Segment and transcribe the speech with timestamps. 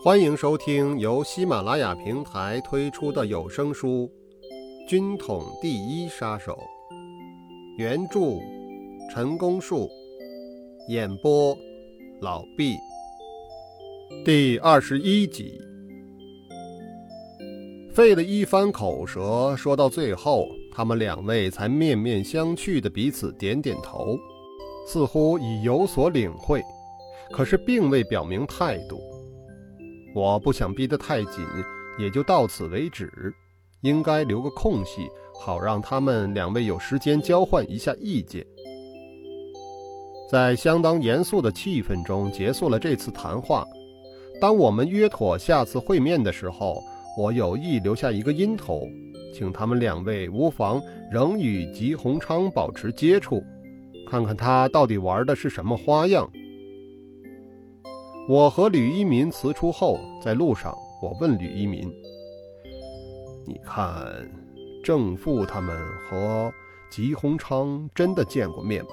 [0.00, 4.08] 欢迎收听由喜马拉雅平台推出的有声书
[4.88, 6.52] 《军统第一杀手》，
[7.76, 8.20] 原著
[9.10, 9.90] 陈功树，
[10.88, 11.52] 演播
[12.20, 12.76] 老毕，
[14.24, 15.60] 第二十一集。
[17.92, 24.16] 费了一番口舌，说到最后，他们两位才面面相觑的彼此点点头，
[24.86, 26.62] 似乎已有所领会，
[27.32, 29.00] 可是并未表明态度。
[30.14, 31.44] 我不想逼得太紧，
[31.98, 33.12] 也就到此为止。
[33.82, 35.08] 应该留个空隙，
[35.40, 38.44] 好让他们两位有时间交换一下意见。
[40.28, 43.64] 在相当严肃的气氛中结束了这次谈话。
[44.40, 46.82] 当我们约妥下次会面的时候，
[47.16, 48.82] 我有意留下一个音头，
[49.32, 53.42] 请他们两位无妨仍与吉鸿昌保持接触，
[54.10, 56.28] 看看他到底玩的是什么花样。
[58.28, 61.90] 我和吕一民辞出后，在路上，我问吕一民
[63.48, 64.04] ：“你看，
[64.84, 65.74] 正富他们
[66.10, 66.52] 和
[66.90, 68.90] 吉鸿昌真的见过面吗？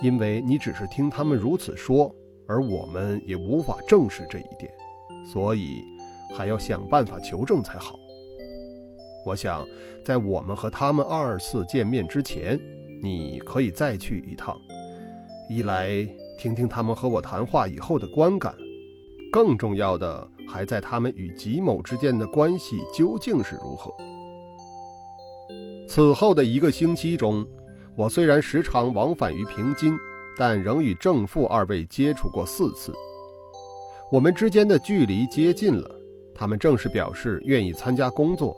[0.00, 2.12] 因为你只是听他们如此说，
[2.48, 4.68] 而我们也无法证实这一点，
[5.32, 5.84] 所以
[6.36, 7.94] 还要想办法求证才好。
[9.24, 9.64] 我想，
[10.04, 12.58] 在我们和他们二次见面之前，
[13.00, 14.56] 你可以再去一趟，
[15.48, 16.04] 一来……”
[16.38, 18.54] 听听他们和我谈话以后的观感，
[19.32, 23.92] 更重要的还在他们与吉某之间的关系究竟是如何。
[25.88, 27.44] 此后的一个星期中，
[27.96, 29.92] 我虽然时常往返于平津，
[30.38, 32.94] 但仍与正副二位接触过四次。
[34.12, 35.90] 我们之间的距离接近了，
[36.34, 38.56] 他们正式表示愿意参加工作，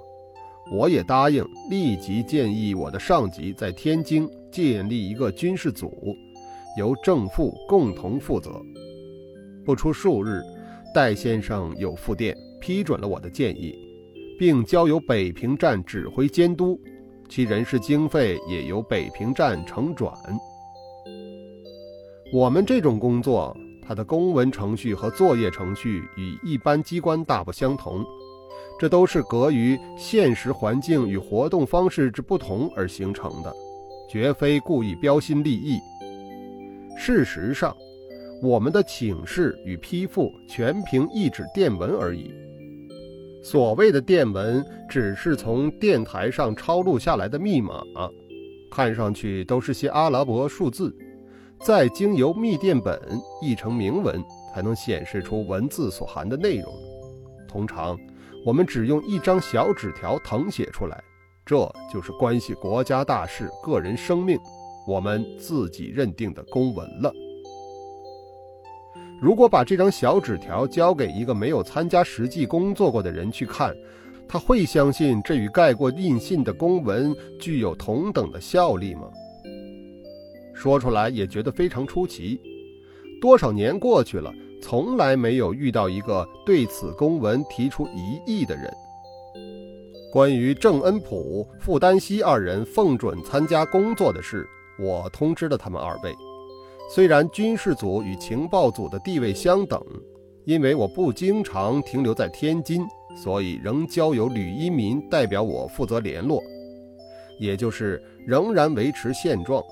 [0.70, 6.14] 我也答应立即建议我的上级在天津建立一个军事组。
[6.80, 8.50] 由正副共同负责。
[9.66, 10.40] 不出数日，
[10.94, 13.78] 戴先生有复电批准了我的建议，
[14.38, 16.80] 并交由北平站指挥监督，
[17.28, 20.12] 其人事经费也由北平站承转。
[22.32, 23.54] 我们这种工作，
[23.86, 28.02] 它的公文程序和作业程序与一般机关大不相同，
[28.78, 33.54] 这都是隔于现实环境与活动方式之不同而形成的，
[34.08, 35.78] 绝非故意标新立异。
[37.02, 37.74] 事实上，
[38.42, 42.30] 我们的请示与批复全凭一纸电文而已。
[43.42, 47.82] 所谓的电文，只是从电台上抄录下来的密码，
[48.70, 50.94] 看上去都是些阿拉伯数字，
[51.58, 53.00] 再经由密电本
[53.40, 54.22] 译成明文，
[54.54, 56.70] 才能显示出文字所含的内容。
[57.48, 57.98] 通常，
[58.44, 61.02] 我们只用一张小纸条誊写出来，
[61.46, 61.56] 这
[61.90, 64.38] 就是关系国家大事、个人生命。
[64.90, 67.12] 我们自己认定的公文了。
[69.22, 73.72] 如果把这张小纸条交给一个没有参加实际工作过的人去看，
[74.26, 79.02] 他会相信这与盖过印信的公文具有同等的效力吗？
[80.52, 82.40] 说出来也觉得非常出奇。
[83.20, 88.68] 多少年过去了，从来没有遇到一个对此公文提出疑义的人。
[90.12, 94.44] 关于郑恩普、傅丹西二人奉准参加工作的事。
[94.80, 96.14] 我通知了他们二位，
[96.94, 99.80] 虽然军事组与情报组的地位相等，
[100.44, 102.86] 因为我不经常停留在天津，
[103.16, 106.42] 所以仍交由吕一民代表我负责联络，
[107.38, 109.62] 也就是仍然维持现状。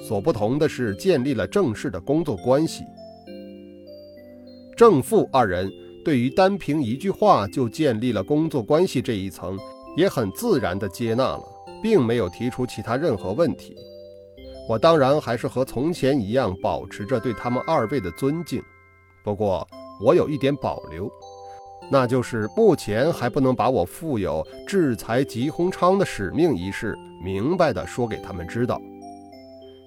[0.00, 2.84] 所不同的是，建立了正式的工作关系。
[4.76, 5.68] 正副二人
[6.04, 9.58] 对于单凭一句话就建立了工作关系这一层，
[9.96, 11.42] 也很自然地接纳了，
[11.82, 13.76] 并没有提出其他任何问题。
[14.68, 18.62] 我当然还是和从前一样保持着对他们二位的尊敬，
[19.24, 19.66] 不过
[19.98, 21.10] 我有一点保留，
[21.90, 28.78] 那就是目前还不能把我负有制裁吉鸿昌的使命一事明白的说给他们知道。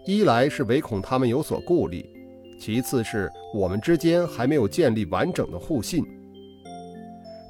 [0.08, 2.04] 一来是唯恐他们有所顾虑，
[2.60, 6.04] 其次是我们之间还没有建立完整的互信。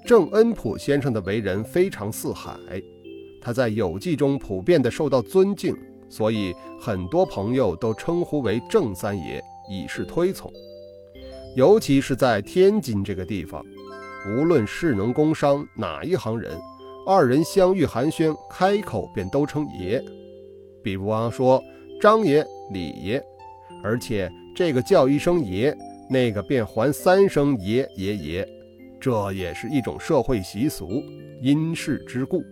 [0.06, 2.58] 郑恩普先生的为人非常四海，
[3.42, 5.74] 他在友记中普遍的受到尊敬。
[6.12, 10.52] 所以，很多朋友都称呼为郑三爷，以示推崇。
[11.56, 13.66] 尤其是在天津这个地方，
[14.28, 16.60] 无论士农工商哪一行人，
[17.08, 20.04] 二人相遇寒暄，开口便都称爷。
[20.84, 21.64] 比方说
[22.02, 23.24] 张爷、李爷，
[23.82, 25.74] 而且这个叫一声爷，
[26.10, 28.48] 那个便还三声爷爷爷，
[29.00, 31.02] 这也是一种社会习俗，
[31.42, 32.44] 因事之故。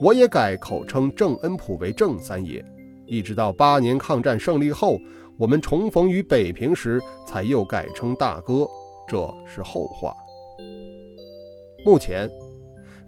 [0.00, 2.64] 我也改口称郑恩普为郑三爷，
[3.06, 4.98] 一直到八年抗战胜利后，
[5.36, 8.66] 我们重逢于北平时，才又改称大哥，
[9.06, 10.14] 这是后话。
[11.84, 12.30] 目前，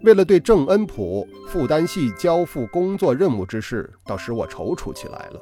[0.03, 5.41] 为了对郑恩普负担系交付工作任务之事，倒使我踌躇起来了。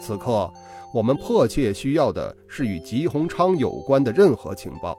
[0.00, 0.50] 此刻，
[0.94, 4.98] 我们迫切需要的是与吉鸿昌有关的任何情报。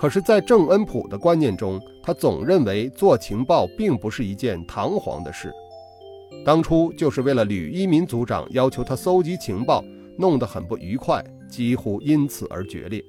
[0.00, 5.52] 可是，在郑恩普的观念中，他总认为做情报并不是一件堂皇的事。
[6.44, 9.84] 当初就是为了吕一民组长要求他搜集情报，
[10.16, 13.04] 弄得很不愉快，几乎因此而决裂。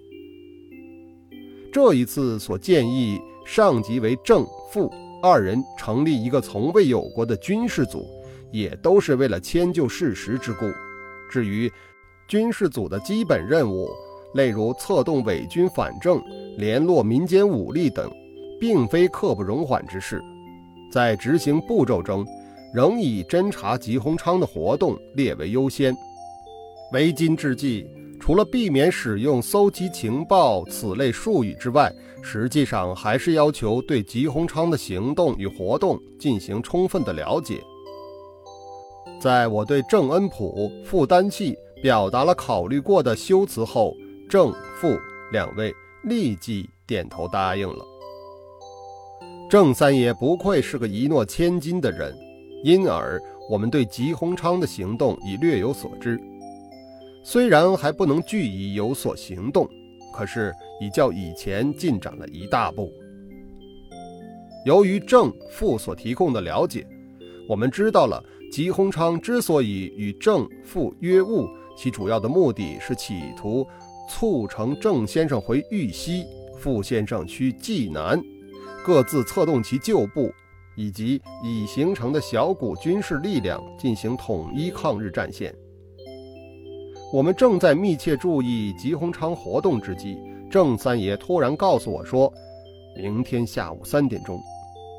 [1.71, 8.03] 这一次所建议上级为郑副二人成立一个从未有过的军事组，
[8.51, 10.65] 也都是为了迁就事实之故。
[11.29, 11.71] 至于
[12.27, 13.91] 军事组的基本任务，
[14.33, 16.19] 例如策动伪军反正、
[16.59, 18.11] 联络民间武力等，
[18.59, 20.21] 并非刻不容缓之事。
[20.91, 22.25] 在执行步骤中，
[22.73, 25.95] 仍以侦查吉鸿昌的活动列为优先。
[26.91, 27.87] 为今之计，
[28.19, 31.89] 除了避免使用“搜集情报”此类术语之外，
[32.21, 37.61] 实际上还是要求对吉鸿昌的行动与活动进行充分的了解。
[39.21, 43.93] 在我对郑恩普、傅丹器表达了考虑过的修辞后，
[44.27, 44.51] 郑、
[44.81, 44.97] 傅
[45.31, 45.73] 两位
[46.03, 47.85] 立即点头答应了。
[49.49, 52.15] 郑三爷不愧是个一诺千金的人，
[52.63, 56.19] 因而我们对吉鸿昌的行动已略有所知。
[57.23, 59.67] 虽然还不能据以有所行动，
[60.13, 62.91] 可是已较以前进展了一大步。
[64.65, 66.85] 由于郑、父所提供的了解，
[67.47, 73.65] 我们知道了吉鸿昌之所以与郑、父约晤，其主要的目的是企图。
[74.09, 76.25] 促成郑先生回豫西，
[76.57, 78.19] 傅先生去济南，
[78.83, 80.29] 各自策动其旧部
[80.75, 85.53] 以及已形成的小股军事力量进行统一抗日战线。
[87.13, 90.17] 我们正在密切注意吉鸿昌活动之际，
[90.49, 92.31] 郑三爷突然告诉我说
[92.97, 94.39] ：“明天下午三点钟，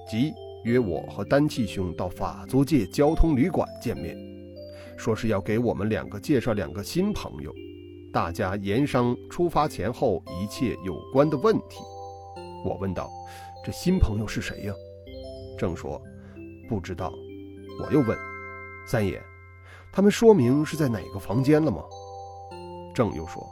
[0.09, 0.33] 即
[0.65, 4.17] 约我和丹气兄到法租界交通旅馆见面，
[4.97, 7.53] 说是要给我们两个介绍两个新朋友。”
[8.13, 11.79] 大家盐商出发前后一切有关的问题。
[12.65, 13.09] 我问道
[13.65, 14.75] ：“这新朋友是谁呀？”
[15.57, 16.01] 郑说
[16.69, 17.13] ：“不知道。”
[17.81, 18.19] 我又问
[18.85, 19.23] ：“三爷，
[19.93, 21.85] 他们说明是在哪个房间了吗？”
[22.93, 23.49] 郑又说：“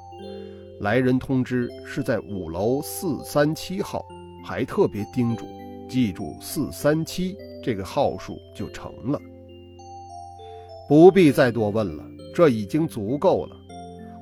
[0.82, 4.04] 来人通知是在五楼四三七号，
[4.44, 5.46] 还特别叮嘱
[5.88, 9.20] 记住四三七这个号数就成了，
[10.88, 13.56] 不必再多问了，这已经足够了。”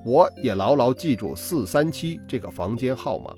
[0.07, 3.35] 我也牢牢记住四三七这个房间号码。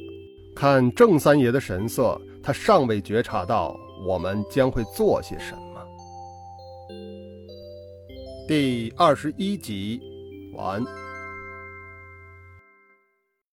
[0.55, 3.75] 看郑三爷的神色，他尚未觉察到
[4.06, 5.82] 我们将会做些什么。
[8.47, 9.99] 第二十一集，
[10.53, 10.85] 完。